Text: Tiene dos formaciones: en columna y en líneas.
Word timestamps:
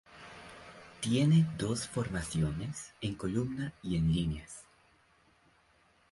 Tiene 0.99 1.45
dos 1.59 1.87
formaciones: 1.87 2.91
en 3.01 3.13
columna 3.13 3.71
y 3.83 3.97
en 3.97 4.11
líneas. 4.11 4.63